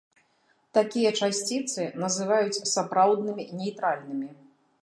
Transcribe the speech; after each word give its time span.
Такія 0.77 1.11
часціцы 1.25 1.83
называюць 2.05 2.61
сапраўднымі 2.73 3.49
нейтральнымі. 3.63 4.29